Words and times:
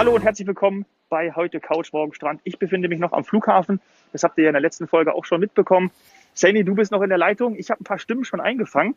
Hallo 0.00 0.14
und 0.14 0.22
herzlich 0.22 0.48
willkommen 0.48 0.86
bei 1.10 1.32
heute 1.32 1.60
Couch 1.60 1.92
Morgen 1.92 2.14
Strand. 2.14 2.40
Ich 2.44 2.58
befinde 2.58 2.88
mich 2.88 3.00
noch 3.00 3.12
am 3.12 3.22
Flughafen. 3.22 3.82
Das 4.12 4.22
habt 4.22 4.38
ihr 4.38 4.44
ja 4.44 4.48
in 4.48 4.54
der 4.54 4.62
letzten 4.62 4.88
Folge 4.88 5.12
auch 5.14 5.26
schon 5.26 5.40
mitbekommen. 5.40 5.90
Sani, 6.32 6.64
du 6.64 6.74
bist 6.74 6.90
noch 6.90 7.02
in 7.02 7.10
der 7.10 7.18
Leitung. 7.18 7.54
Ich 7.58 7.70
habe 7.70 7.82
ein 7.82 7.84
paar 7.84 7.98
Stimmen 7.98 8.24
schon 8.24 8.40
eingefangen 8.40 8.94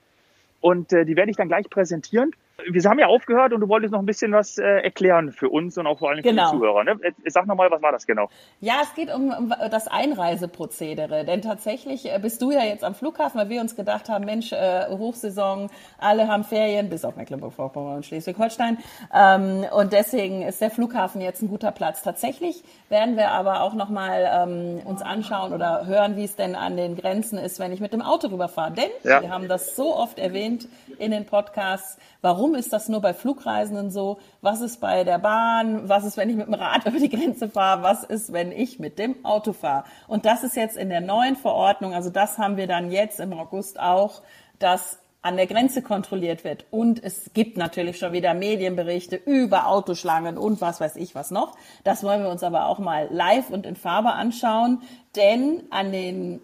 und 0.61 0.93
äh, 0.93 1.03
die 1.03 1.17
werde 1.17 1.29
ich 1.29 1.35
dann 1.35 1.49
gleich 1.49 1.69
präsentieren. 1.69 2.31
Wir 2.71 2.83
haben 2.87 2.99
ja 2.99 3.07
aufgehört 3.07 3.51
und 3.51 3.61
du 3.61 3.67
wolltest 3.67 3.91
noch 3.93 3.99
ein 3.99 4.05
bisschen 4.05 4.31
was 4.31 4.59
äh, 4.59 4.63
erklären 4.63 5.31
für 5.31 5.49
uns 5.49 5.75
und 5.77 5.87
auch 5.87 5.97
vor 5.97 6.11
allem 6.11 6.21
Genau. 6.21 6.49
für 6.49 6.51
die 6.55 6.59
Zuhörer. 6.59 6.83
Ne? 6.83 6.99
Sag 7.25 7.47
nochmal, 7.47 7.71
was 7.71 7.81
war 7.81 7.91
das 7.91 8.05
genau? 8.05 8.29
Ja, 8.61 8.75
es 8.83 8.93
geht 8.93 9.11
um, 9.13 9.31
um 9.31 9.53
das 9.71 9.87
Einreiseprozedere. 9.87 11.25
Denn 11.25 11.41
tatsächlich 11.41 12.05
äh, 12.13 12.19
bist 12.19 12.41
du 12.43 12.51
ja 12.51 12.63
jetzt 12.63 12.83
am 12.83 12.93
Flughafen, 12.95 13.39
weil 13.39 13.49
wir 13.49 13.59
uns 13.61 13.75
gedacht 13.75 14.07
haben, 14.07 14.25
Mensch, 14.25 14.51
äh, 14.51 14.85
Hochsaison, 14.89 15.69
alle 15.97 16.27
haben 16.27 16.43
Ferien, 16.43 16.89
bis 16.89 17.05
auf 17.05 17.15
Mecklenburg-Vorpommern 17.15 17.97
und 17.97 18.05
Schleswig-Holstein. 18.05 18.77
Ähm, 19.13 19.65
und 19.75 19.91
deswegen 19.93 20.43
ist 20.43 20.61
der 20.61 20.69
Flughafen 20.69 21.21
jetzt 21.21 21.41
ein 21.41 21.49
guter 21.49 21.71
Platz. 21.71 22.03
Tatsächlich 22.03 22.63
werden 22.89 23.17
wir 23.17 23.31
aber 23.31 23.61
auch 23.61 23.73
nochmal 23.73 24.29
ähm, 24.31 24.81
uns 24.85 25.01
anschauen 25.01 25.53
oder 25.53 25.87
hören, 25.87 26.17
wie 26.17 26.23
es 26.25 26.35
denn 26.35 26.55
an 26.55 26.77
den 26.77 26.95
Grenzen 26.95 27.39
ist, 27.39 27.59
wenn 27.59 27.71
ich 27.71 27.79
mit 27.79 27.93
dem 27.93 28.01
Auto 28.03 28.27
rüberfahre. 28.27 28.73
Denn 28.73 28.89
Ja. 29.03 29.21
wir 29.21 29.29
haben 29.31 29.47
das 29.47 29.75
so 29.75 29.95
oft 29.95 30.19
erwähnt 30.19 30.67
in 30.99 31.11
den 31.11 31.25
Podcasts. 31.25 31.97
Warum 32.21 32.42
ist 32.51 32.73
das 32.73 32.89
nur 32.89 33.01
bei 33.01 33.13
Flugreisenden 33.13 33.91
so? 33.91 34.19
Was 34.41 34.61
ist 34.61 34.81
bei 34.81 35.03
der 35.03 35.19
Bahn? 35.19 35.87
Was 35.87 36.03
ist, 36.05 36.17
wenn 36.17 36.29
ich 36.29 36.35
mit 36.35 36.47
dem 36.47 36.53
Rad 36.53 36.85
über 36.85 36.99
die 36.99 37.09
Grenze 37.09 37.49
fahre? 37.49 37.83
Was 37.83 38.03
ist, 38.03 38.33
wenn 38.33 38.51
ich 38.51 38.79
mit 38.79 38.99
dem 38.99 39.23
Auto 39.25 39.53
fahre? 39.53 39.85
Und 40.07 40.25
das 40.25 40.43
ist 40.43 40.55
jetzt 40.55 40.77
in 40.77 40.89
der 40.89 41.01
neuen 41.01 41.35
Verordnung, 41.35 41.93
also 41.93 42.09
das 42.09 42.37
haben 42.37 42.57
wir 42.57 42.67
dann 42.67 42.91
jetzt 42.91 43.19
im 43.19 43.33
August 43.33 43.79
auch, 43.79 44.21
dass 44.59 44.99
an 45.23 45.37
der 45.37 45.47
Grenze 45.47 45.81
kontrolliert 45.81 46.43
wird. 46.43 46.65
Und 46.69 47.01
es 47.01 47.31
gibt 47.33 47.57
natürlich 47.57 47.97
schon 47.97 48.11
wieder 48.11 48.33
Medienberichte 48.33 49.15
über 49.15 49.67
Autoschlangen 49.67 50.37
und 50.37 50.59
was 50.59 50.81
weiß 50.81 50.97
ich 50.97 51.15
was 51.15 51.31
noch. 51.31 51.55
Das 51.85 52.03
wollen 52.03 52.21
wir 52.21 52.29
uns 52.29 52.43
aber 52.43 52.67
auch 52.67 52.77
mal 52.77 53.07
live 53.09 53.49
und 53.49 53.65
in 53.65 53.77
Farbe 53.77 54.11
anschauen. 54.11 54.81
Denn 55.15 55.63
an 55.69 55.93
den 55.93 56.41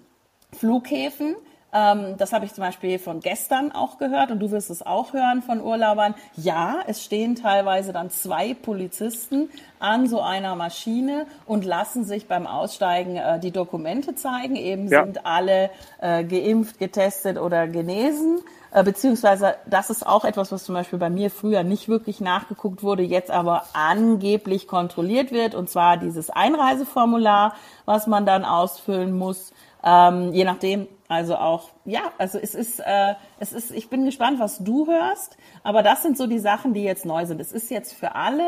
Flughäfen. 0.53 1.35
Ähm, 1.71 2.15
das 2.17 2.33
habe 2.33 2.45
ich 2.45 2.53
zum 2.53 2.63
Beispiel 2.63 2.97
von 2.97 3.19
gestern 3.19 3.71
auch 3.71 3.97
gehört 3.99 4.31
und 4.31 4.39
du 4.39 4.49
wirst 4.51 4.69
es 4.69 4.83
auch 4.83 5.13
hören 5.13 5.41
von 5.43 5.61
Urlaubern. 5.61 6.15
Ja, 6.35 6.79
es 6.87 7.03
stehen 7.03 7.35
teilweise 7.35 7.93
dann 7.93 8.09
zwei 8.09 8.53
Polizisten 8.55 9.49
an 9.79 10.07
so 10.07 10.19
einer 10.21 10.55
Maschine 10.55 11.27
und 11.45 11.65
lassen 11.65 12.03
sich 12.05 12.27
beim 12.27 12.47
Aussteigen 12.47 13.17
äh, 13.17 13.39
die 13.39 13.51
Dokumente 13.51 14.15
zeigen. 14.15 14.55
Eben 14.55 14.87
Ja. 14.87 15.03
sind 15.03 15.25
alle 15.25 15.69
äh, 16.01 16.23
geimpft, 16.23 16.79
getestet 16.79 17.37
oder 17.37 17.67
genesen. 17.67 18.39
Äh, 18.71 18.83
beziehungsweise 18.83 19.55
das 19.67 19.89
ist 19.89 20.05
auch 20.05 20.25
etwas, 20.25 20.51
was 20.51 20.63
zum 20.63 20.75
Beispiel 20.75 20.99
bei 20.99 21.09
mir 21.09 21.29
früher 21.29 21.63
nicht 21.63 21.87
wirklich 21.87 22.19
nachgeguckt 22.19 22.81
wurde, 22.83 23.03
jetzt 23.03 23.31
aber 23.31 23.63
angeblich 23.73 24.67
kontrolliert 24.67 25.31
wird. 25.31 25.53
Und 25.55 25.69
zwar 25.69 25.97
dieses 25.97 26.29
Einreiseformular, 26.29 27.53
was 27.85 28.07
man 28.07 28.25
dann 28.25 28.43
ausfüllen 28.43 29.15
muss. 29.17 29.53
Ähm, 29.83 30.33
je 30.33 30.43
nachdem, 30.43 30.87
also 31.09 31.35
auch, 31.35 31.71
ja, 31.83 32.13
also 32.17 32.39
es 32.39 32.55
ist, 32.55 32.79
äh, 32.79 33.15
es 33.39 33.51
ist, 33.51 33.71
ich 33.71 33.89
bin 33.89 34.05
gespannt, 34.05 34.39
was 34.39 34.59
du 34.63 34.87
hörst, 34.87 35.35
aber 35.63 35.83
das 35.83 36.03
sind 36.03 36.17
so 36.17 36.25
die 36.27 36.39
Sachen, 36.39 36.73
die 36.73 36.83
jetzt 36.83 37.05
neu 37.05 37.25
sind. 37.25 37.41
Es 37.41 37.51
ist 37.51 37.69
jetzt 37.69 37.93
für 37.93 38.15
alle 38.15 38.43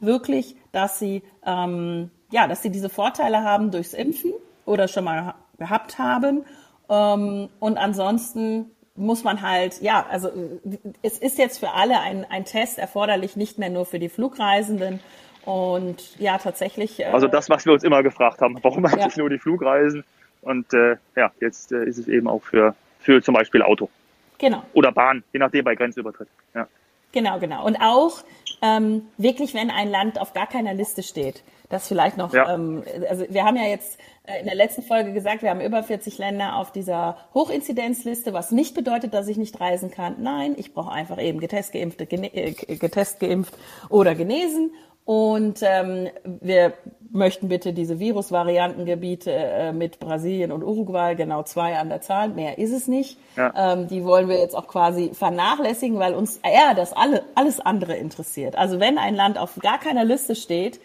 wirklich, 0.00 0.56
dass 0.72 0.98
sie, 0.98 1.22
ähm, 1.44 2.10
ja, 2.30 2.46
dass 2.48 2.62
sie 2.62 2.70
diese 2.70 2.88
Vorteile 2.88 3.42
haben 3.42 3.70
durchs 3.70 3.92
Impfen 3.92 4.32
oder 4.64 4.88
schon 4.88 5.04
mal 5.04 5.26
ha- 5.26 5.34
gehabt 5.58 5.98
haben. 5.98 6.44
Ähm, 6.88 7.48
und 7.60 7.78
ansonsten 7.78 8.70
muss 8.96 9.24
man 9.24 9.42
halt, 9.42 9.82
ja, 9.82 10.06
also 10.08 10.28
äh, 10.28 10.60
es 11.02 11.18
ist 11.18 11.36
jetzt 11.36 11.58
für 11.58 11.72
alle 11.72 11.98
ein, 12.00 12.24
ein 12.30 12.44
Test 12.44 12.78
erforderlich, 12.78 13.34
nicht 13.36 13.58
mehr 13.58 13.70
nur 13.70 13.86
für 13.86 13.98
die 13.98 14.08
Flugreisenden. 14.08 15.00
Und 15.44 16.18
ja, 16.18 16.38
tatsächlich. 16.38 17.00
Äh, 17.00 17.06
Also 17.06 17.26
das, 17.26 17.50
was 17.50 17.66
wir 17.66 17.72
uns 17.72 17.82
immer 17.82 18.02
gefragt 18.02 18.40
haben. 18.40 18.58
Warum 18.62 18.86
eigentlich 18.86 19.16
Ja. 19.16 19.20
nur 19.20 19.30
die 19.30 19.38
Flugreisen? 19.38 20.04
Und 20.44 20.72
äh, 20.74 20.96
ja, 21.16 21.32
jetzt 21.40 21.72
äh, 21.72 21.84
ist 21.84 21.98
es 21.98 22.08
eben 22.08 22.28
auch 22.28 22.42
für, 22.42 22.74
für 23.00 23.22
zum 23.22 23.34
Beispiel 23.34 23.62
Auto 23.62 23.88
Genau. 24.38 24.62
oder 24.74 24.92
Bahn, 24.92 25.22
je 25.32 25.38
nachdem 25.40 25.64
bei 25.64 25.74
Grenzübertritt. 25.74 26.28
Ja. 26.54 26.66
Genau, 27.12 27.38
genau. 27.38 27.64
Und 27.64 27.76
auch 27.76 28.24
ähm, 28.62 29.02
wirklich, 29.18 29.54
wenn 29.54 29.70
ein 29.70 29.88
Land 29.88 30.20
auf 30.20 30.32
gar 30.34 30.46
keiner 30.48 30.74
Liste 30.74 31.02
steht, 31.02 31.42
das 31.70 31.88
vielleicht 31.88 32.16
noch, 32.16 32.34
Ja. 32.34 32.54
ähm, 32.54 32.82
also 33.08 33.24
wir 33.28 33.44
haben 33.44 33.56
ja 33.56 33.64
jetzt 33.64 33.98
äh, 34.26 34.40
in 34.40 34.46
der 34.46 34.54
letzten 34.54 34.82
Folge 34.82 35.12
gesagt, 35.12 35.42
wir 35.42 35.50
haben 35.50 35.60
über 35.60 35.82
40 35.82 36.18
Länder 36.18 36.56
auf 36.56 36.72
dieser 36.72 37.16
Hochinzidenzliste, 37.34 38.32
was 38.32 38.50
nicht 38.50 38.74
bedeutet, 38.74 39.14
dass 39.14 39.28
ich 39.28 39.36
nicht 39.36 39.60
reisen 39.60 39.90
kann. 39.90 40.16
Nein, 40.18 40.54
ich 40.58 40.74
brauche 40.74 40.92
einfach 40.92 41.20
eben 41.20 41.40
getest, 41.40 41.72
geimpft, 41.72 42.06
gene, 42.08 42.34
äh, 42.34 42.52
getest, 42.52 43.20
geimpft 43.20 43.54
oder 43.88 44.14
genesen. 44.14 44.72
Und 45.04 45.60
ähm, 45.62 46.08
wir 46.24 46.72
möchten 47.14 47.48
bitte 47.48 47.72
diese 47.72 48.00
Virusvariantengebiete 48.00 49.30
äh, 49.30 49.72
mit 49.72 50.00
Brasilien 50.00 50.50
und 50.50 50.64
Uruguay, 50.64 51.14
genau 51.14 51.44
zwei 51.44 51.78
an 51.78 51.88
der 51.88 52.00
Zahl, 52.00 52.30
mehr 52.30 52.58
ist 52.58 52.72
es 52.72 52.88
nicht. 52.88 53.18
Ja. 53.36 53.72
Ähm, 53.72 53.86
die 53.86 54.04
wollen 54.04 54.28
wir 54.28 54.38
jetzt 54.38 54.56
auch 54.56 54.66
quasi 54.66 55.10
vernachlässigen, 55.12 55.98
weil 55.98 56.14
uns 56.14 56.38
eher 56.38 56.74
das 56.74 56.92
alle, 56.92 57.22
alles 57.34 57.60
andere 57.60 57.94
interessiert. 57.94 58.56
Also 58.56 58.80
wenn 58.80 58.98
ein 58.98 59.14
Land 59.14 59.38
auf 59.38 59.56
gar 59.60 59.78
keiner 59.78 60.04
Liste 60.04 60.34
steht, 60.34 60.80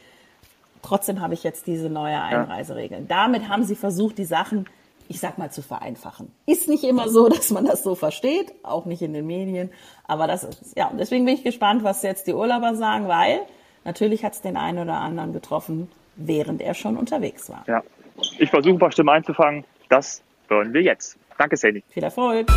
trotzdem 0.84 1.22
habe 1.22 1.34
ich 1.34 1.44
jetzt 1.44 1.66
diese 1.66 1.90
neue 1.90 2.22
Einreiseregeln. 2.22 3.08
Damit 3.08 3.50
haben 3.50 3.63
sie 3.63 3.75
versucht, 3.75 4.19
die 4.19 4.25
Sachen, 4.25 4.68
ich 5.08 5.19
sag 5.19 5.40
mal, 5.40 5.50
zu 5.50 5.63
vereinfachen. 5.63 6.31
Ist 6.46 6.68
nicht 6.68 6.84
immer 6.84 7.09
so, 7.09 7.28
dass 7.29 7.50
man 7.50 7.66
das 7.66 7.84
so 7.84 7.96
versteht, 7.96 8.53
auch 8.63 8.85
nicht 8.85 9.02
in 9.02 9.13
den 9.13 9.25
Medien, 9.25 9.72
aber 10.06 10.28
das 10.28 10.44
ist 10.44 10.62
es. 10.62 10.74
Ja, 10.75 10.90
und 10.90 11.00
deswegen 11.00 11.25
bin 11.25 11.34
ich 11.34 11.44
gespannt, 11.44 11.84
was 11.84 12.03
jetzt 12.03 12.28
die 12.28 12.34
Urlauber 12.34 12.75
sagen, 12.75 13.08
weil 13.08 13.40
natürlich 13.90 14.24
hat 14.24 14.34
es 14.34 14.42
den 14.42 14.56
einen 14.56 14.78
oder 14.80 14.98
anderen 14.98 15.34
getroffen, 15.34 15.90
während 16.16 16.62
er 16.62 16.74
schon 16.74 16.96
unterwegs 16.98 17.50
war. 17.50 17.64
ja. 17.68 17.82
Ich 18.38 18.50
versuche 18.50 18.74
ein 18.76 18.80
paar 18.80 18.92
Stimmen 18.92 19.10
einzufangen. 19.10 19.64
Das 19.88 20.22
hören 20.50 20.74
wir 20.74 20.82
jetzt. 20.82 21.18
Danke, 21.38 21.56
Sandy. 21.56 21.82
Viel 21.90 22.04
Erfolg! 22.04 22.48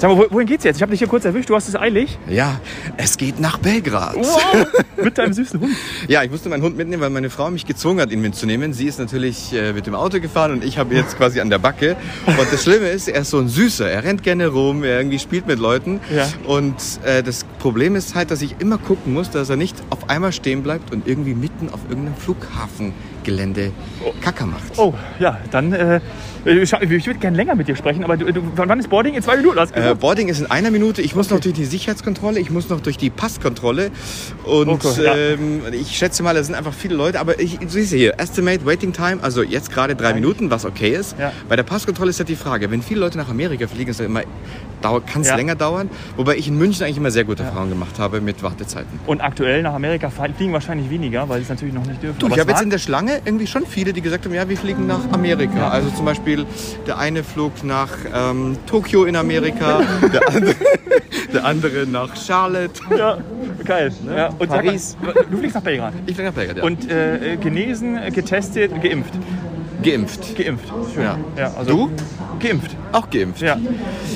Sag 0.00 0.10
mal, 0.10 0.16
wo- 0.18 0.26
wohin 0.32 0.46
geht's 0.46 0.62
jetzt? 0.62 0.76
Ich 0.76 0.82
habe 0.82 0.90
dich 0.92 1.00
hier 1.00 1.08
kurz 1.08 1.24
erwischt. 1.24 1.50
Du 1.50 1.56
hast 1.56 1.66
es 1.68 1.74
eilig. 1.74 2.16
Ja, 2.28 2.60
es 2.96 3.16
geht 3.16 3.40
nach 3.40 3.58
Belgrad. 3.58 4.14
Wow. 4.14 4.66
Mit 5.02 5.18
deinem 5.18 5.32
süßen 5.32 5.58
Hund. 5.60 5.72
Ja, 6.08 6.22
ich 6.22 6.30
musste 6.30 6.48
meinen 6.48 6.62
Hund 6.62 6.76
mitnehmen, 6.76 7.02
weil 7.02 7.10
meine 7.10 7.30
Frau 7.30 7.50
mich 7.50 7.66
gezwungen 7.66 8.00
hat, 8.00 8.10
ihn 8.12 8.20
mitzunehmen. 8.20 8.72
Sie 8.72 8.86
ist 8.86 8.98
natürlich 9.00 9.52
äh, 9.52 9.72
mit 9.72 9.86
dem 9.86 9.94
Auto 9.96 10.20
gefahren 10.20 10.52
und 10.52 10.64
ich 10.64 10.78
habe 10.78 10.94
ihn 10.94 11.00
jetzt 11.00 11.16
quasi 11.16 11.40
an 11.40 11.50
der 11.50 11.58
Backe. 11.58 11.96
Und 12.26 12.46
das 12.52 12.62
Schlimme 12.62 12.88
ist, 12.88 13.08
er 13.08 13.22
ist 13.22 13.30
so 13.30 13.38
ein 13.38 13.48
Süßer. 13.48 13.90
Er 13.90 14.04
rennt 14.04 14.22
gerne 14.22 14.46
rum, 14.48 14.84
er 14.84 14.98
irgendwie 14.98 15.18
spielt 15.18 15.46
mit 15.48 15.58
Leuten. 15.58 16.00
Ja. 16.14 16.28
Und 16.46 16.76
äh, 17.04 17.22
das 17.24 17.44
Problem 17.58 17.96
ist 17.96 18.14
halt, 18.14 18.30
dass 18.30 18.40
ich 18.40 18.56
immer 18.60 18.78
gucken 18.78 19.12
muss, 19.14 19.30
dass 19.30 19.50
er 19.50 19.56
nicht 19.56 19.76
auf 19.90 20.08
einmal 20.08 20.32
stehen 20.32 20.62
bleibt 20.62 20.92
und 20.92 21.06
irgendwie 21.08 21.34
mitten 21.34 21.68
auf 21.70 21.80
irgendeinem 21.88 22.16
Flughafengelände 23.28 23.72
Kacker 24.20 24.46
macht. 24.46 24.78
Oh, 24.78 24.94
ja, 25.18 25.38
dann. 25.50 25.72
Äh, 25.72 26.00
ich 26.44 26.72
würde 26.72 27.18
gerne 27.18 27.36
länger 27.36 27.54
mit 27.56 27.68
dir 27.68 27.76
sprechen, 27.76 28.04
aber 28.04 28.16
du, 28.16 28.32
du, 28.32 28.40
wann 28.56 28.78
ist 28.80 28.88
Boarding? 28.88 29.14
In 29.14 29.22
zwei 29.22 29.36
Minuten 29.36 29.58
hast 29.58 29.76
du 29.76 29.80
Äh. 29.80 29.94
Boarding 29.94 30.28
ist 30.28 30.40
in 30.40 30.50
einer 30.50 30.70
Minute. 30.70 31.02
Ich 31.02 31.14
muss 31.14 31.28
noch 31.30 31.40
durch 31.40 31.54
die 31.54 31.64
Sicherheitskontrolle, 31.64 32.40
ich 32.40 32.50
muss 32.50 32.68
noch 32.70 32.80
durch 32.80 32.96
die 32.96 33.10
Passkontrolle. 33.10 33.90
Und 34.44 34.68
Oh 34.68 34.76
Gott, 34.78 34.98
ja. 34.98 35.14
ähm, 35.14 35.62
ich 35.72 35.96
schätze 35.98 36.22
mal, 36.22 36.34
da 36.34 36.42
sind 36.42 36.54
einfach 36.54 36.72
viele 36.72 36.94
Leute. 36.94 37.20
Aber 37.20 37.38
ich, 37.38 37.58
du 37.58 37.68
siehst 37.68 37.92
hier, 37.92 38.18
Estimate 38.18 38.64
Waiting 38.64 38.92
Time, 38.92 39.18
also 39.20 39.42
jetzt 39.42 39.70
gerade 39.70 39.94
drei 39.94 40.14
Minuten, 40.14 40.50
was 40.50 40.64
okay 40.64 40.90
ist. 40.90 41.16
Ja. 41.18 41.32
Bei 41.48 41.56
der 41.56 41.64
Passkontrolle 41.64 42.10
ist 42.10 42.18
halt 42.18 42.28
die 42.28 42.36
Frage, 42.36 42.70
wenn 42.70 42.82
viele 42.82 43.00
Leute 43.00 43.18
nach 43.18 43.28
Amerika 43.28 43.66
fliegen, 43.66 43.90
ist 43.90 44.00
das 44.00 44.06
immer, 44.06 44.22
kann 44.82 45.22
es 45.22 45.28
Ja. 45.28 45.36
länger 45.36 45.54
dauern. 45.54 45.90
Wobei 46.16 46.36
ich 46.36 46.48
in 46.48 46.56
München 46.56 46.84
eigentlich 46.84 46.96
immer 46.98 47.10
sehr 47.10 47.24
gute 47.24 47.42
Erfahrungen 47.42 47.70
gemacht 47.70 47.98
habe 47.98 48.20
mit 48.20 48.42
Wartezeiten. 48.42 49.00
Und 49.06 49.20
aktuell 49.20 49.62
nach 49.62 49.74
Amerika 49.74 50.10
fliegen 50.10 50.52
wahrscheinlich 50.52 50.90
weniger, 50.90 51.28
weil 51.28 51.38
sie 51.38 51.44
es 51.44 51.48
natürlich 51.48 51.74
noch 51.74 51.86
nicht 51.86 52.02
dürfen. 52.02 52.18
Du, 52.18 52.26
Aber 52.26 52.34
ich 52.34 52.40
habe 52.40 52.50
jetzt 52.50 52.62
in 52.62 52.70
der 52.70 52.78
Schlange 52.78 53.20
irgendwie 53.24 53.46
schon 53.46 53.66
viele, 53.66 53.92
die 53.92 54.00
gesagt 54.00 54.24
haben, 54.24 54.34
ja, 54.34 54.48
wir 54.48 54.56
fliegen 54.56 54.86
nach 54.86 55.00
Amerika. 55.12 55.68
Also 55.68 55.90
zum 55.90 56.04
Beispiel 56.04 56.46
der 56.86 56.98
eine 56.98 57.22
flog 57.24 57.64
nach 57.64 57.90
ähm, 58.14 58.56
Tokio 58.66 59.04
in 59.04 59.16
Amerika, 59.16 59.80
der 60.12 60.28
andere, 60.28 60.54
der 61.32 61.44
andere 61.44 61.86
nach 61.86 62.16
Charlotte. 62.16 62.80
Ja, 62.96 63.18
geil. 63.64 63.92
Ja, 64.06 64.28
und 64.38 64.48
Paris. 64.48 64.96
Mal, 65.02 65.14
du 65.30 65.36
fliegst 65.38 65.54
nach 65.56 65.62
Belgrad. 65.62 65.92
Ich 66.06 66.14
fliege 66.14 66.28
nach 66.28 66.34
Belgrad, 66.34 66.56
ja. 66.58 66.62
Und 66.64 66.90
äh, 66.90 67.36
genesen, 67.40 67.98
getestet, 68.12 68.70
geimpft. 68.82 69.14
geimpft. 69.82 70.36
Geimpft. 70.36 70.68
Schön. 70.94 71.02
Ja. 71.04 71.18
Ja, 71.36 71.52
also 71.56 71.70
Du? 71.70 71.90
Geimpft. 72.38 72.76
Auch 72.92 73.10
geimpft. 73.10 73.42
Ja. 73.42 73.58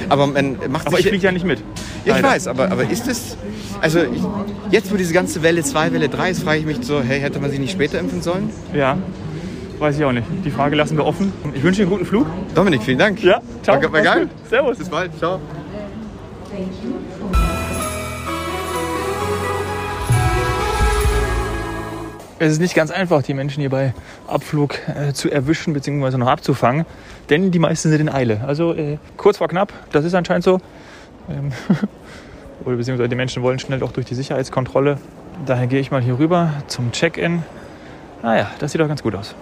Aber 0.09 0.27
man 0.27 0.57
macht 0.71 0.87
Aber 0.87 0.97
sich 0.97 1.07
ich 1.07 1.11
fliege 1.11 1.25
ja 1.25 1.33
nicht 1.33 1.45
mit. 1.47 1.63
Ja, 2.05 2.17
ich 2.17 2.23
weiß, 2.23 2.49
aber, 2.49 2.71
aber 2.71 2.89
ist 2.89 3.07
es. 3.09 3.37
Also 3.81 4.01
ich, 4.01 4.23
jetzt, 4.71 4.93
wo 4.93 4.97
diese 4.97 5.13
ganze 5.13 5.43
Welle 5.43 5.63
2, 5.63 5.93
Welle 5.93 6.09
3 6.09 6.31
ist, 6.31 6.43
frage 6.43 6.59
ich 6.59 6.67
mich 6.67 6.79
so, 6.83 7.01
hey, 7.01 7.21
hätte 7.21 7.41
man 7.41 7.51
sich 7.51 7.61
nicht 7.61 7.73
später 7.73 7.99
impfen 7.99 8.23
sollen? 8.23 8.51
Ja. 8.75 8.99
Weiß 9.79 9.99
ich 9.99 10.05
auch 10.05 10.13
nicht. 10.13 10.27
Die 10.45 10.51
Frage 10.51 10.77
lassen 10.77 10.97
wir 10.97 11.05
offen. 11.05 11.33
Ich 11.55 11.63
wünsche 11.63 11.79
dir 11.79 11.89
einen 11.89 11.93
guten 11.93 12.07
Flug. 12.07 12.27
Dominik, 12.55 12.83
vielen 12.83 12.99
Dank. 12.99 13.23
Ja, 13.23 13.41
ciao. 13.63 13.83
War, 13.83 13.93
war 13.93 14.03
geil. 14.03 14.21
gut. 14.27 14.49
Servus. 14.49 14.79
Bis 14.79 14.89
bald. 14.89 15.19
Ciao. 15.19 15.41
Es 22.43 22.51
ist 22.51 22.59
nicht 22.59 22.75
ganz 22.75 22.91
einfach, 22.91 23.23
die 23.23 23.35
Menschen 23.35 23.61
hier 23.61 23.71
bei 23.71 23.95
Abflug 24.27 24.77
äh, 24.89 25.13
zu 25.13 25.31
erwischen 25.31 25.75
bzw. 25.75 26.17
noch 26.17 26.27
abzufangen, 26.27 26.87
denn 27.31 27.53
die 27.53 27.61
meisten 27.61 27.89
sind 27.89 28.01
in 28.01 28.09
Eile. 28.09 28.41
Also 28.45 28.75
äh, 28.75 28.99
kurz 29.17 29.37
vor 29.37 29.47
knapp, 29.47 29.73
das 29.93 30.05
ist 30.05 30.13
anscheinend 30.13 30.43
so. 30.43 30.59
Ähm, 31.31 31.53
oder 32.65 32.75
beziehungsweise 32.75 33.09
die 33.09 33.15
Menschen 33.15 33.45
wollen 33.45 33.61
schnell 33.61 33.81
auch 33.85 33.93
durch 33.93 34.07
die 34.07 34.17
Sicherheitskontrolle. 34.17 34.99
Daher 35.47 35.69
gehe 35.69 35.79
ich 35.79 35.93
mal 35.93 36.03
hier 36.03 36.19
rüber 36.19 36.51
zum 36.67 36.91
Check-in. 36.91 37.45
Naja, 38.25 38.51
das 38.59 38.73
sieht 38.73 38.81
doch 38.81 38.89
ganz 38.89 39.05
gut 39.05 39.15
aus. 39.15 39.37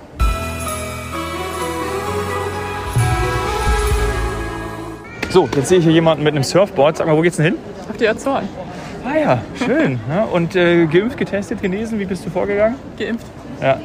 So, 5.31 5.49
jetzt 5.56 5.70
sehe 5.70 5.79
ich 5.79 5.85
hier 5.85 5.94
jemanden 5.94 6.23
mit 6.23 6.35
einem 6.35 6.44
Surfboard. 6.44 6.99
Sag 6.99 7.06
mal, 7.06 7.17
wo 7.17 7.23
geht's 7.23 7.38
denn 7.38 7.47
hin? 7.47 7.56
Auf 7.88 7.97
die 7.97 8.06
Azoren. 8.06 8.47
Ah 9.05 9.19
ja, 9.19 9.38
schön. 9.64 9.99
Ja, 10.08 10.25
und 10.25 10.56
äh, 10.56 10.87
geimpft, 10.87 11.17
getestet, 11.17 11.62
genesen, 11.62 11.99
wie 11.99 12.05
bist 12.05 12.25
du 12.26 12.31
vorgegangen? 12.31 12.76
Geimpft. 12.99 13.26
Ja. 13.62 13.79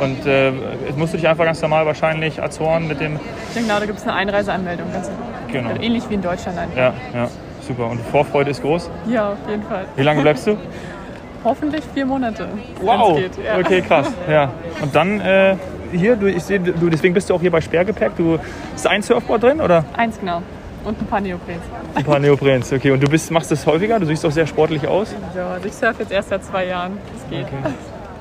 Und 0.00 0.24
äh, 0.26 0.50
jetzt 0.86 0.96
musst 0.96 1.12
du 1.12 1.16
dich 1.18 1.28
einfach 1.28 1.44
ganz 1.44 1.60
normal 1.60 1.84
wahrscheinlich 1.84 2.42
Azoren 2.42 2.86
mit 2.88 3.00
dem. 3.00 3.18
Genau, 3.54 3.78
da 3.80 3.86
gibt 3.86 3.98
es 3.98 4.04
eine 4.04 4.14
Einreiseanmeldung. 4.14 4.86
Ganz 4.92 5.10
Genau. 5.52 5.70
Ähnlich 5.80 6.08
wie 6.08 6.14
in 6.14 6.22
Deutschland 6.22 6.58
einfach. 6.58 6.76
Ja, 6.76 6.94
ja, 7.12 7.28
super. 7.66 7.88
Und 7.88 7.98
die 7.98 8.10
Vorfreude 8.10 8.50
ist 8.50 8.62
groß. 8.62 8.88
Ja, 9.08 9.32
auf 9.32 9.38
jeden 9.48 9.64
Fall. 9.64 9.84
Wie 9.96 10.02
lange 10.02 10.22
bleibst 10.22 10.46
du? 10.46 10.56
Hoffentlich 11.44 11.82
vier 11.94 12.06
Monate. 12.06 12.46
Wow. 12.80 13.16
Geht. 13.18 13.32
Ja. 13.44 13.58
Okay, 13.58 13.80
krass. 13.82 14.12
Ja. 14.30 14.52
Und 14.80 14.94
dann 14.94 15.20
äh, 15.20 15.56
hier, 15.92 16.14
du, 16.16 16.26
ich 16.26 16.44
sehe, 16.44 16.60
du, 16.60 16.88
deswegen 16.88 17.14
bist 17.14 17.30
du 17.30 17.34
auch 17.34 17.40
hier 17.40 17.50
bei 17.50 17.60
Sperrgepäck. 17.60 18.16
Du 18.16 18.38
ist 18.74 18.86
ein 18.86 19.02
Surfboard 19.02 19.42
drin 19.42 19.60
oder 19.60 19.84
Eins 19.96 20.20
genau. 20.20 20.42
Und 20.84 21.00
ein 21.00 21.06
paar 21.06 21.20
Neoprens. 21.20 21.62
ein 21.94 22.04
paar 22.04 22.18
Neoprens? 22.18 22.72
Okay. 22.72 22.90
Und 22.90 23.02
du 23.02 23.08
bist, 23.08 23.30
machst 23.30 23.50
das 23.50 23.66
häufiger. 23.66 23.98
Du 24.00 24.06
siehst 24.06 24.24
auch 24.24 24.30
sehr 24.30 24.46
sportlich 24.46 24.86
aus. 24.86 25.14
Ja, 25.36 25.50
also 25.50 25.66
ich 25.66 25.74
surfe 25.74 26.02
jetzt 26.02 26.12
erst 26.12 26.30
seit 26.30 26.44
zwei 26.44 26.66
Jahren. 26.66 26.98
Das 27.12 27.28
geht. 27.30 27.46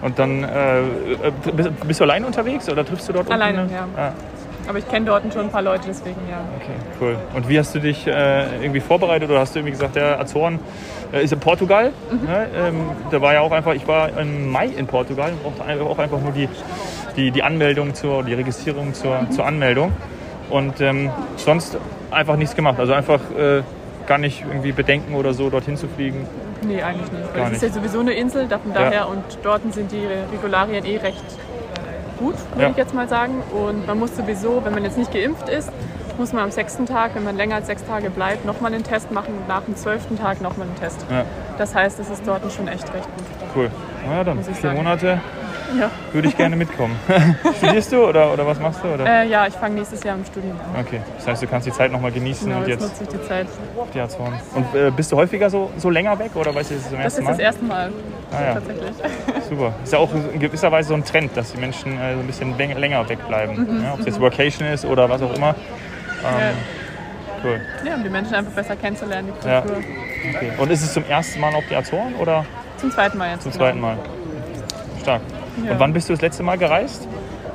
Und 0.01 0.17
dann 0.17 0.43
äh, 0.43 0.81
bist, 1.55 1.69
bist 1.87 1.99
du 1.99 2.03
allein 2.05 2.23
unterwegs 2.23 2.69
oder 2.69 2.85
triffst 2.85 3.09
du 3.09 3.13
dort 3.13 3.29
Alleine, 3.31 3.67
ja. 3.71 3.87
Ah, 3.97 4.11
Aber 4.67 4.77
ich 4.79 4.87
kenne 4.87 5.05
dort 5.05 5.23
schon 5.33 5.43
ein 5.43 5.51
paar 5.51 5.61
Leute, 5.61 5.83
deswegen 5.87 6.15
ja. 6.29 6.39
okay, 6.55 6.75
cool. 7.01 7.17
Und 7.35 7.49
wie 7.49 7.59
hast 7.59 7.75
du 7.75 7.79
dich 7.79 8.07
äh, 8.07 8.61
irgendwie 8.61 8.79
vorbereitet 8.79 9.29
oder 9.29 9.39
hast 9.39 9.55
du 9.55 9.59
irgendwie 9.59 9.73
gesagt, 9.73 9.95
der 9.97 10.19
Azoren 10.19 10.59
äh, 11.11 11.23
ist 11.23 11.33
in 11.33 11.39
Portugal? 11.41 11.91
Ne? 12.25 12.47
Ähm, 12.55 12.75
da 13.11 13.21
war 13.21 13.33
ja 13.33 13.41
auch 13.41 13.51
einfach, 13.51 13.73
ich 13.73 13.87
war 13.87 14.17
im 14.17 14.49
Mai 14.49 14.67
in 14.67 14.87
Portugal 14.87 15.33
und 15.43 15.57
brauchte 15.57 15.81
auch 15.81 15.99
einfach 15.99 16.21
nur 16.21 16.31
die, 16.31 16.47
die, 17.17 17.31
die 17.31 17.43
Anmeldung 17.43 17.93
zur, 17.93 18.23
die 18.23 18.33
Registrierung 18.33 18.93
zur, 18.93 19.27
zur 19.31 19.45
Anmeldung. 19.45 19.91
Und 20.49 20.81
ähm, 20.81 21.09
sonst 21.37 21.77
einfach 22.11 22.35
nichts 22.35 22.55
gemacht. 22.55 22.79
Also 22.79 22.93
einfach 22.93 23.19
äh, 23.37 23.61
gar 24.07 24.17
nicht 24.17 24.43
irgendwie 24.47 24.71
bedenken 24.71 25.15
oder 25.15 25.33
so, 25.33 25.49
dorthin 25.49 25.77
zu 25.77 25.87
fliegen. 25.87 26.25
Nee, 26.63 26.81
eigentlich 26.81 27.11
nicht. 27.11 27.35
Weil 27.35 27.47
es 27.47 27.53
ist 27.53 27.61
ja 27.63 27.69
sowieso 27.69 27.99
eine 27.99 28.13
Insel, 28.13 28.47
da- 28.47 28.57
von 28.59 28.73
Ja. 28.73 28.81
daher 28.81 29.09
und 29.09 29.23
dort 29.43 29.61
sind 29.73 29.91
die 29.91 30.05
Regularien 30.33 30.83
eh 30.85 30.97
recht 30.97 31.23
gut, 32.17 32.33
würde 32.51 32.63
Ja. 32.63 32.69
ich 32.71 32.77
jetzt 32.77 32.93
mal 32.93 33.07
sagen. 33.07 33.35
Und 33.51 33.87
man 33.87 33.97
muss 33.99 34.15
sowieso, 34.17 34.61
wenn 34.65 34.73
man 34.73 34.83
jetzt 34.83 34.97
nicht 34.97 35.13
geimpft 35.13 35.47
ist, 35.47 35.71
muss 36.17 36.33
man 36.33 36.43
am 36.43 36.51
sechsten 36.51 36.85
Tag, 36.85 37.11
wenn 37.15 37.23
man 37.23 37.37
länger 37.37 37.55
als 37.55 37.67
sechs 37.67 37.85
Tage 37.85 38.09
bleibt, 38.09 38.43
nochmal 38.45 38.73
einen 38.73 38.83
Test 38.83 39.09
machen 39.11 39.33
und 39.39 39.47
nach 39.47 39.61
dem 39.61 39.75
zwölften 39.77 40.17
Tag 40.17 40.41
nochmal 40.41 40.67
einen 40.67 40.75
Test. 40.77 41.05
Ja. 41.09 41.23
Das 41.57 41.73
heißt, 41.75 41.97
es 41.99 42.09
ist 42.09 42.23
dort 42.27 42.41
schon 42.51 42.67
echt 42.67 42.83
recht 42.93 43.05
gut. 43.15 43.25
Cool. 43.55 43.69
Na 44.05 44.17
ja, 44.17 44.23
dann 44.25 44.43
vier. 44.43 44.71
Monate 44.71 45.21
Ja, 45.77 45.91
würde 46.13 46.27
ich 46.27 46.37
gerne 46.37 46.55
mitkommen. 46.55 46.97
Studierst 47.57 47.91
du 47.91 48.05
oder, 48.07 48.33
oder 48.33 48.45
was 48.47 48.59
machst 48.59 48.79
du? 48.83 48.87
Oder? 48.87 49.05
äh, 49.05 49.27
ja 49.27 49.45
ich 49.45 49.53
fange 49.53 49.75
nächstes 49.75 50.03
Jahr 50.03 50.15
im 50.15 50.25
Studium 50.25 50.53
an. 50.59 50.81
Okay, 50.85 51.01
das 51.17 51.27
heißt, 51.27 51.41
du 51.43 51.47
kannst 51.47 51.67
die 51.67 51.71
Zeit 51.71 51.91
nochmal 51.91 52.11
genießen 52.11 52.47
Genau, 52.47 52.61
und 52.61 52.67
jetzt 52.67 52.81
nutze 52.81 53.03
ich 53.03 53.09
die 53.09 53.21
Zeit. 53.27 53.47
die 53.93 53.99
Azoren. 53.99 54.33
Und 54.55 54.73
äh, 54.75 54.89
bist 54.91 55.11
du 55.11 55.15
häufiger 55.17 55.49
so, 55.49 55.69
so 55.77 55.89
länger 55.89 56.17
weg 56.17 56.31
oder 56.35 56.53
weißt 56.55 56.71
du, 56.71 56.75
das 56.75 56.85
ist 56.85 56.91
Das 56.93 56.99
ersten 57.01 57.19
ist 57.21 57.25
Mal? 57.25 57.31
das 57.31 57.39
erste 57.39 57.65
Mal 57.65 57.91
Ah, 58.31 58.43
ja. 58.43 58.53
tatsächlich. 58.53 58.91
Super. 59.49 59.73
Ist 59.83 59.93
ja 59.93 59.99
auch 59.99 60.09
in 60.33 60.39
gewisser 60.39 60.71
Weise 60.71 60.89
so 60.89 60.93
ein 60.95 61.03
Trend, 61.03 61.35
dass 61.35 61.51
die 61.53 61.59
Menschen 61.59 61.99
äh, 61.99 62.13
so 62.13 62.19
ein 62.19 62.27
bisschen 62.27 62.55
läng- 62.57 62.77
länger 62.77 63.07
wegbleiben. 63.09 63.77
Mhm. 63.77 63.83
Ja, 63.83 63.93
Ob 63.93 63.99
es 64.01 64.05
jetzt 64.07 64.19
Workation 64.19 64.67
ist 64.67 64.85
oder 64.85 65.09
was 65.09 65.21
auch 65.21 65.33
immer. 65.35 65.49
Ähm, 66.23 66.55
Cool. 67.41 67.61
Ja, 67.85 67.95
um 67.95 68.03
die 68.03 68.09
Menschen 68.09 68.35
einfach 68.35 68.51
besser 68.51 68.75
kennenzulernen, 68.75 69.31
die 69.43 69.47
Ja. 69.47 69.61
Kultur. 69.61 69.77
Okay. 70.35 70.51
Und 70.57 70.69
ist 70.71 70.81
es 70.83 70.91
zum 70.93 71.05
ersten 71.05 71.39
Mal 71.39 71.55
auf 71.55 71.63
die 71.69 71.75
Azoren 71.75 72.13
oder 72.15 72.45
Zum 72.77 72.91
zweiten 72.91 73.17
Mal 73.17 73.29
jetzt. 73.31 73.43
zum 73.43 73.51
genau. 73.53 73.63
zweiten 73.63 73.79
Mal? 73.79 73.97
Stark. 75.01 75.21
Ja. 75.65 75.71
Und 75.73 75.79
wann 75.79 75.93
bist 75.93 76.09
du 76.09 76.13
das 76.13 76.21
letzte 76.21 76.43
Mal 76.43 76.57
gereist? 76.57 77.07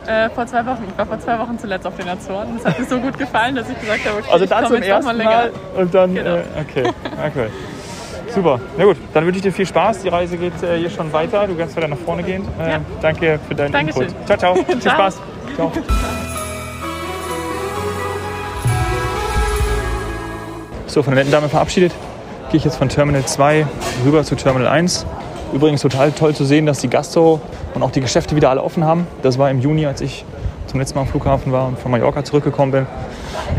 Äh, 0.06 0.28
vor 0.30 0.46
zwei 0.46 0.64
Wochen. 0.66 0.84
Ich 0.86 0.98
war 0.98 1.06
vor 1.06 1.18
zwei 1.18 1.38
Wochen 1.38 1.58
zuletzt 1.58 1.86
auf 1.86 1.96
den 1.96 2.08
Azoren. 2.08 2.48
Das 2.56 2.66
hat 2.66 2.78
mir 2.78 2.84
so 2.84 2.98
gut 2.98 3.16
gefallen, 3.16 3.54
dass 3.54 3.68
ich 3.70 3.80
gesagt 3.80 4.00
habe, 4.06 4.18
okay, 4.18 4.28
Also 4.30 4.44
ich 4.44 4.50
da 4.50 4.56
komme 4.62 4.74
zum 4.74 4.82
ersten 4.82 5.04
mal 5.06 5.16
Mal 5.16 5.16
länger. 5.16 5.50
und 5.76 5.94
dann. 5.94 6.14
Genau. 6.14 6.36
Äh, 6.36 6.42
okay. 6.60 6.90
okay. 7.26 7.46
Super. 8.34 8.60
Na 8.76 8.84
gut, 8.84 8.96
dann 9.14 9.24
wünsche 9.24 9.36
ich 9.38 9.42
dir 9.44 9.52
viel 9.52 9.64
Spaß. 9.66 10.00
Die 10.00 10.08
Reise 10.08 10.36
geht 10.36 10.60
äh, 10.62 10.76
hier 10.78 10.90
schon 10.90 11.12
weiter. 11.12 11.46
Du 11.46 11.54
kannst 11.54 11.76
weiter 11.76 11.88
nach 11.88 11.96
vorne 11.96 12.22
gehen. 12.22 12.46
Ja. 12.58 12.80
Danke 13.00 13.38
für 13.48 13.54
deinen 13.54 13.72
Dankeschön. 13.72 14.08
Input. 14.08 14.26
Ciao, 14.26 14.38
ciao. 14.38 14.54
viel. 14.64 14.80
Spaß. 14.82 15.20
Ciao. 15.54 15.72
So, 20.86 21.02
von 21.02 21.14
der 21.14 21.24
netten 21.24 21.32
Dame 21.32 21.48
verabschiedet, 21.48 21.92
gehe 22.50 22.58
ich 22.58 22.64
jetzt 22.64 22.76
von 22.76 22.88
Terminal 22.88 23.24
2 23.24 23.66
rüber 24.04 24.22
zu 24.22 24.36
Terminal 24.36 24.68
1. 24.68 25.06
Übrigens 25.54 25.82
total 25.82 26.10
toll 26.10 26.34
zu 26.34 26.44
sehen, 26.44 26.66
dass 26.66 26.80
die 26.80 26.90
Gastro 26.90 27.40
und 27.74 27.82
auch 27.84 27.92
die 27.92 28.00
Geschäfte 28.00 28.34
wieder 28.34 28.50
alle 28.50 28.60
offen 28.60 28.82
haben. 28.82 29.06
Das 29.22 29.38
war 29.38 29.52
im 29.52 29.60
Juni, 29.60 29.86
als 29.86 30.00
ich 30.00 30.24
zum 30.66 30.80
letzten 30.80 30.96
Mal 30.96 31.02
am 31.02 31.06
Flughafen 31.06 31.52
war 31.52 31.68
und 31.68 31.78
von 31.78 31.92
Mallorca 31.92 32.24
zurückgekommen 32.24 32.72
bin. 32.72 32.86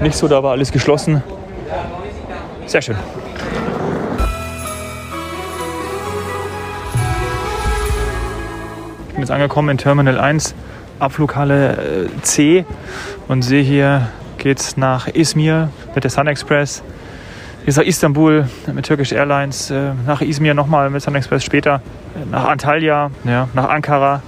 Nicht 0.01 0.17
so, 0.17 0.27
da 0.27 0.43
war 0.43 0.51
alles 0.51 0.73
geschlossen. 0.73 1.23
Sehr 2.65 2.81
schön. 2.81 2.97
Ich 9.07 9.13
bin 9.13 9.21
jetzt 9.21 9.31
angekommen 9.31 9.69
in 9.69 9.77
Terminal 9.77 10.19
1, 10.19 10.53
Abflughalle 10.99 12.09
äh, 12.09 12.21
C 12.23 12.65
und 13.29 13.41
sehe 13.43 13.63
hier 13.63 14.09
geht's 14.37 14.75
nach 14.75 15.07
Izmir 15.07 15.69
mit 15.95 16.03
der 16.03 16.11
Sun 16.11 16.27
Express. 16.27 16.83
Hier 17.65 17.69
ist 17.69 17.77
nach 17.77 17.83
Istanbul 17.85 18.47
mit 18.75 18.85
Turkish 18.85 19.11
Airlines, 19.11 19.71
äh, 19.71 19.93
nach 20.05 20.21
Izmir 20.21 20.53
nochmal 20.53 20.91
mit 20.91 21.01
Sun 21.01 21.15
Express 21.15 21.43
später, 21.43 21.81
äh, 22.15 22.29
nach 22.29 22.43
Antalya, 22.43 23.09
ja, 23.23 23.49
nach 23.55 23.69
Ankara. 23.69 24.21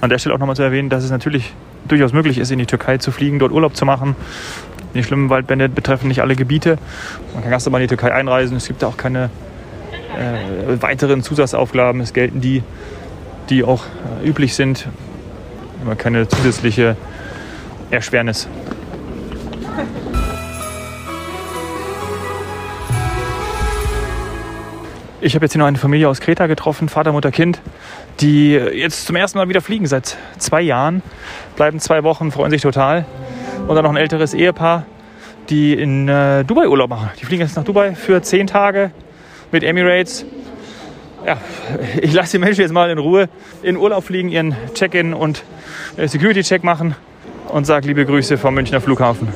An 0.00 0.10
der 0.10 0.18
Stelle 0.18 0.34
auch 0.34 0.40
nochmal 0.40 0.56
zu 0.56 0.64
erwähnen, 0.64 0.88
dass 0.88 1.04
es 1.04 1.12
natürlich 1.12 1.54
durchaus 1.86 2.12
möglich 2.12 2.38
ist, 2.38 2.50
in 2.50 2.58
die 2.58 2.66
Türkei 2.66 2.98
zu 2.98 3.12
fliegen, 3.12 3.38
dort 3.38 3.52
Urlaub 3.52 3.76
zu 3.76 3.84
machen. 3.84 4.16
Die 4.94 5.04
schlimmen 5.04 5.30
Waldbrände 5.30 5.68
betreffen 5.68 6.08
nicht 6.08 6.22
alle 6.22 6.34
Gebiete. 6.34 6.78
Man 7.34 7.44
kann 7.44 7.52
ganz 7.52 7.64
normal 7.66 7.82
in 7.82 7.84
die 7.86 7.94
Türkei 7.94 8.12
einreisen. 8.12 8.56
Es 8.56 8.66
gibt 8.66 8.82
da 8.82 8.88
auch 8.88 8.96
keine 8.96 9.30
äh, 10.18 10.82
weiteren 10.82 11.22
Zusatzaufgaben. 11.22 12.00
Es 12.00 12.12
gelten 12.12 12.40
die, 12.40 12.64
die 13.48 13.62
auch 13.62 13.84
äh, 14.24 14.28
üblich 14.28 14.56
sind. 14.56 14.88
Aber 15.84 15.94
keine 15.94 16.26
zusätzliche 16.26 16.96
Erschwernis. 17.92 18.48
Ich 25.22 25.34
habe 25.34 25.44
jetzt 25.44 25.52
hier 25.52 25.58
noch 25.58 25.66
eine 25.66 25.76
Familie 25.76 26.08
aus 26.08 26.20
Kreta 26.20 26.46
getroffen, 26.46 26.88
Vater, 26.88 27.12
Mutter, 27.12 27.30
Kind, 27.30 27.60
die 28.20 28.52
jetzt 28.52 29.04
zum 29.04 29.16
ersten 29.16 29.36
Mal 29.36 29.50
wieder 29.50 29.60
fliegen 29.60 29.84
seit 29.84 30.16
zwei 30.38 30.62
Jahren, 30.62 31.02
bleiben 31.56 31.78
zwei 31.78 32.04
Wochen, 32.04 32.32
freuen 32.32 32.50
sich 32.50 32.62
total. 32.62 33.04
Und 33.68 33.74
dann 33.74 33.84
noch 33.84 33.90
ein 33.90 33.98
älteres 33.98 34.32
Ehepaar, 34.32 34.86
die 35.50 35.74
in 35.74 36.08
äh, 36.08 36.42
Dubai 36.44 36.68
Urlaub 36.68 36.88
machen. 36.88 37.10
Die 37.20 37.26
fliegen 37.26 37.42
jetzt 37.42 37.54
nach 37.54 37.64
Dubai 37.64 37.94
für 37.94 38.22
zehn 38.22 38.46
Tage 38.46 38.92
mit 39.52 39.62
Emirates. 39.62 40.24
Ja, 41.26 41.36
ich 42.00 42.14
lasse 42.14 42.38
die 42.38 42.38
Menschen 42.38 42.62
jetzt 42.62 42.72
mal 42.72 42.88
in 42.88 42.96
Ruhe 42.96 43.28
in 43.62 43.76
Urlaub 43.76 44.04
fliegen, 44.04 44.30
ihren 44.30 44.56
Check-in 44.72 45.12
und 45.12 45.44
äh, 45.98 46.08
Security-Check 46.08 46.64
machen 46.64 46.94
und 47.48 47.66
sage 47.66 47.86
liebe 47.86 48.06
Grüße 48.06 48.38
vom 48.38 48.54
Münchner 48.54 48.80
Flughafen. 48.80 49.28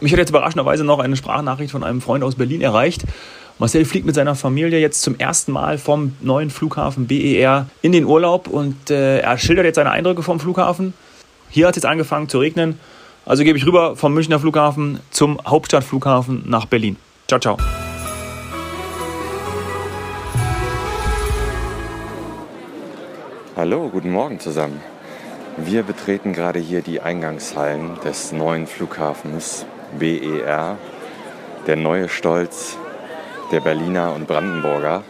Mich 0.00 0.12
hat 0.12 0.18
jetzt 0.18 0.30
überraschenderweise 0.30 0.84
noch 0.84 0.98
eine 0.98 1.16
Sprachnachricht 1.16 1.70
von 1.70 1.82
einem 1.82 2.00
Freund 2.00 2.22
aus 2.22 2.34
Berlin 2.34 2.60
erreicht. 2.60 3.04
Marcel 3.58 3.86
fliegt 3.86 4.04
mit 4.04 4.14
seiner 4.14 4.34
Familie 4.34 4.78
jetzt 4.78 5.00
zum 5.00 5.18
ersten 5.18 5.52
Mal 5.52 5.78
vom 5.78 6.14
neuen 6.20 6.50
Flughafen 6.50 7.06
BER 7.06 7.66
in 7.80 7.92
den 7.92 8.04
Urlaub 8.04 8.48
und 8.48 8.90
äh, 8.90 9.20
er 9.20 9.38
schildert 9.38 9.64
jetzt 9.64 9.76
seine 9.76 9.90
Eindrücke 9.90 10.22
vom 10.22 10.38
Flughafen. 10.38 10.92
Hier 11.48 11.66
hat 11.66 11.72
es 11.72 11.82
jetzt 11.82 11.86
angefangen 11.86 12.28
zu 12.28 12.38
regnen. 12.38 12.78
Also 13.24 13.44
gebe 13.44 13.56
ich 13.56 13.64
rüber 13.64 13.96
vom 13.96 14.12
Münchner 14.12 14.38
Flughafen 14.38 15.00
zum 15.10 15.40
Hauptstadtflughafen 15.46 16.42
nach 16.46 16.66
Berlin. 16.66 16.96
Ciao, 17.26 17.40
ciao. 17.40 17.56
Hallo, 23.56 23.88
guten 23.88 24.10
Morgen 24.10 24.38
zusammen. 24.38 24.78
Wir 25.56 25.82
betreten 25.82 26.34
gerade 26.34 26.58
hier 26.58 26.82
die 26.82 27.00
Eingangshallen 27.00 27.98
des 28.04 28.32
neuen 28.32 28.66
Flughafens 28.66 29.64
BER, 29.98 30.78
der 31.66 31.76
neue 31.76 32.08
Stolz 32.08 32.76
der 33.52 33.60
Berliner 33.60 34.14
und 34.14 34.26
Brandenburger, 34.26 35.02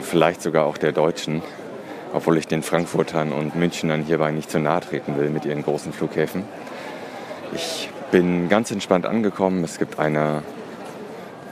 vielleicht 0.00 0.42
sogar 0.42 0.66
auch 0.66 0.76
der 0.76 0.92
Deutschen, 0.92 1.42
obwohl 2.12 2.38
ich 2.38 2.46
den 2.46 2.62
Frankfurtern 2.62 3.32
und 3.32 3.54
Münchnern 3.56 4.02
hierbei 4.02 4.30
nicht 4.30 4.50
zu 4.50 4.58
nahe 4.58 4.80
treten 4.80 5.18
will 5.18 5.30
mit 5.30 5.44
ihren 5.44 5.62
großen 5.62 5.92
Flughäfen. 5.92 6.44
Ich 7.52 7.88
bin 8.10 8.48
ganz 8.48 8.70
entspannt 8.70 9.06
angekommen. 9.06 9.64
Es 9.64 9.78
gibt 9.78 9.98
eine 9.98 10.42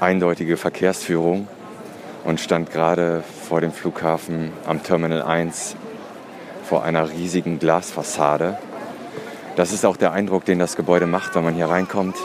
eindeutige 0.01 0.57
Verkehrsführung 0.57 1.49
und 2.25 2.41
stand 2.41 2.71
gerade 2.71 3.23
vor 3.49 3.61
dem 3.61 3.73
Flughafen 3.73 4.53
am 4.67 4.83
Terminal 4.83 5.23
1 5.23 5.77
vor 6.65 6.85
einer 6.85 7.11
riesigen 7.11 7.59
Glasfassade, 7.59 8.59
Das 9.55 9.73
ist 9.73 9.85
auch 9.85 9.99
der 9.99 10.13
Eindruck, 10.13 10.47
den 10.47 10.59
das 10.59 10.77
Gebäude 10.77 11.07
macht, 11.07 11.35
wenn 11.35 11.45
man 11.45 11.55
hier 11.55 11.69
reinkommt. 11.69 12.17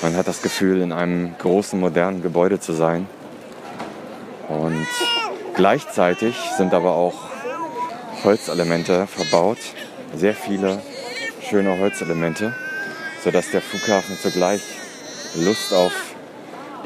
Man 0.00 0.16
hat 0.16 0.26
das 0.26 0.40
Gefühl, 0.40 0.80
in 0.80 0.92
einem 0.92 1.36
großen, 1.36 1.78
modernen 1.78 2.22
Gebäude 2.22 2.58
zu 2.58 2.72
sein. 2.72 3.06
Und 4.48 4.86
gleichzeitig 5.54 6.34
sind 6.56 6.72
aber 6.72 6.94
auch 6.94 7.14
Holzelemente 8.24 9.06
verbaut. 9.06 9.58
Sehr 10.16 10.34
viele 10.34 10.80
schöne 11.42 11.78
Holzelemente, 11.78 12.54
sodass 13.22 13.50
der 13.50 13.60
Flughafen 13.60 14.16
zugleich 14.18 14.62
Lust 15.36 15.74
auf 15.74 15.92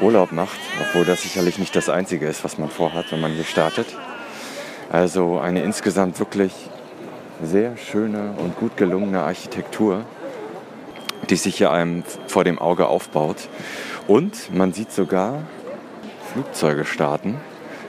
Urlaub 0.01 0.33
macht, 0.33 0.59
obwohl 0.81 1.05
das 1.05 1.21
sicherlich 1.21 1.57
nicht 1.57 1.75
das 1.75 1.87
Einzige 1.87 2.27
ist, 2.27 2.43
was 2.43 2.57
man 2.57 2.69
vorhat, 2.69 3.11
wenn 3.11 3.21
man 3.21 3.31
hier 3.31 3.45
startet. 3.45 3.87
Also 4.91 5.39
eine 5.39 5.63
insgesamt 5.63 6.19
wirklich 6.19 6.51
sehr 7.43 7.77
schöne 7.77 8.33
und 8.37 8.57
gut 8.57 8.77
gelungene 8.77 9.21
Architektur, 9.21 10.03
die 11.29 11.35
sich 11.35 11.57
hier 11.57 11.71
einem 11.71 12.03
vor 12.27 12.43
dem 12.43 12.59
Auge 12.59 12.87
aufbaut. 12.87 13.49
Und 14.07 14.53
man 14.53 14.73
sieht 14.73 14.91
sogar 14.91 15.43
Flugzeuge 16.33 16.85
starten, 16.85 17.35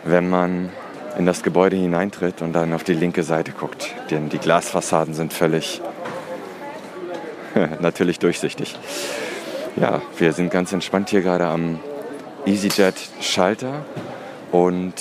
wenn 0.04 0.28
man 0.28 0.70
in 1.18 1.26
das 1.26 1.42
Gebäude 1.42 1.76
hineintritt 1.76 2.42
und 2.42 2.52
dann 2.52 2.72
auf 2.72 2.84
die 2.84 2.94
linke 2.94 3.22
Seite 3.22 3.52
guckt. 3.52 3.94
Denn 4.10 4.28
die 4.28 4.38
Glasfassaden 4.38 5.14
sind 5.14 5.32
völlig 5.32 5.80
natürlich 7.80 8.18
durchsichtig. 8.18 8.78
Ja, 9.76 10.00
wir 10.18 10.32
sind 10.32 10.50
ganz 10.50 10.72
entspannt 10.72 11.10
hier 11.10 11.22
gerade 11.22 11.46
am 11.46 11.80
EasyJet-Schalter 12.46 13.84
und 14.52 14.94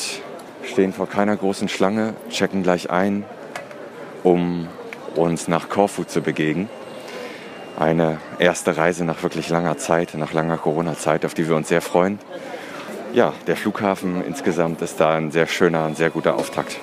stehen 0.64 0.94
vor 0.94 1.08
keiner 1.08 1.36
großen 1.36 1.70
Schlange, 1.70 2.14
checken 2.30 2.64
gleich 2.64 2.90
ein, 2.90 3.24
um 4.26 4.68
uns 5.16 5.48
nach 5.48 5.70
Korfu 5.70 6.04
zu 6.04 6.22
begegnen. 6.22 6.68
Eine 7.78 8.18
erste 8.40 8.76
Reise 8.76 9.06
nach 9.06 9.22
wirklich 9.22 9.50
langer 9.50 9.78
Zeit, 9.78 10.16
nach 10.16 10.34
langer 10.34 10.58
Corona-Zeit, 10.58 11.26
auf 11.26 11.34
die 11.34 11.48
wir 11.48 11.56
uns 11.56 11.70
sehr 11.70 11.82
freuen. 11.82 12.20
Ja, 13.14 13.34
der 13.48 13.56
Flughafen 13.56 14.26
insgesamt 14.26 14.82
ist 14.82 15.00
da 15.00 15.16
ein 15.16 15.32
sehr 15.32 15.48
schöner 15.48 15.86
und 15.86 15.96
sehr 15.96 16.10
guter 16.10 16.36
Auftakt. 16.36 16.78